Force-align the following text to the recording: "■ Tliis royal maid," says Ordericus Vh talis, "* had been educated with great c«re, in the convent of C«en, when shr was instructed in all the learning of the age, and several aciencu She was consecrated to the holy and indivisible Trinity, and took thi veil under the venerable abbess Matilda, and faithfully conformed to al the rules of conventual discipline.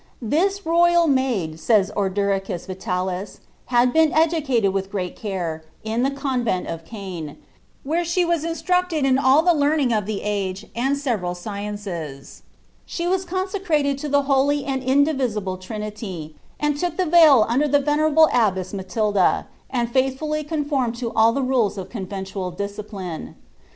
"■ 0.25 0.27
Tliis 0.29 0.65
royal 0.65 1.05
maid," 1.05 1.59
says 1.59 1.91
Ordericus 1.95 2.65
Vh 2.65 2.79
talis, 2.79 3.39
"* 3.53 3.65
had 3.75 3.93
been 3.93 4.11
educated 4.13 4.73
with 4.73 4.89
great 4.89 5.15
c«re, 5.19 5.59
in 5.83 6.01
the 6.01 6.09
convent 6.09 6.65
of 6.65 6.81
C«en, 6.89 7.37
when 7.83 8.03
shr 8.03 8.27
was 8.27 8.43
instructed 8.43 9.05
in 9.05 9.19
all 9.19 9.43
the 9.43 9.53
learning 9.53 9.93
of 9.93 10.07
the 10.07 10.23
age, 10.23 10.65
and 10.75 10.97
several 10.97 11.35
aciencu 11.35 12.41
She 12.83 13.05
was 13.05 13.25
consecrated 13.25 13.99
to 13.99 14.09
the 14.09 14.23
holy 14.23 14.65
and 14.65 14.81
indivisible 14.81 15.57
Trinity, 15.57 16.35
and 16.59 16.79
took 16.79 16.97
thi 16.97 17.03
veil 17.05 17.45
under 17.47 17.67
the 17.67 17.77
venerable 17.77 18.27
abbess 18.33 18.73
Matilda, 18.73 19.45
and 19.69 19.87
faithfully 19.91 20.43
conformed 20.43 20.95
to 20.95 21.11
al 21.15 21.31
the 21.31 21.43
rules 21.43 21.77
of 21.77 21.89
conventual 21.91 22.49
discipline. 22.49 23.35